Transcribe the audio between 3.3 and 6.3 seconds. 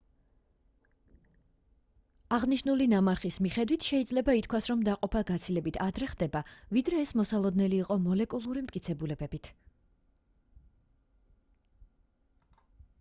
მიხედვით შეიძლება ითქვას რომ დაყოფა გაცილებით ადრე